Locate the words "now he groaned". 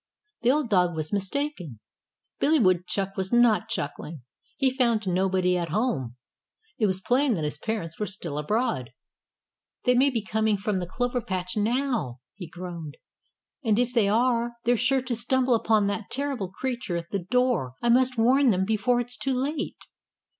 11.55-12.97